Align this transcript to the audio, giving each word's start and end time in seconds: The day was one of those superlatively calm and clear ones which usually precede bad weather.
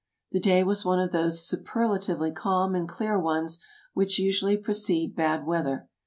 The 0.31 0.39
day 0.39 0.63
was 0.63 0.83
one 0.83 0.97
of 0.99 1.11
those 1.11 1.45
superlatively 1.45 2.31
calm 2.31 2.73
and 2.73 2.89
clear 2.89 3.19
ones 3.19 3.59
which 3.93 4.17
usually 4.17 4.57
precede 4.57 5.15
bad 5.15 5.45
weather. 5.45 5.89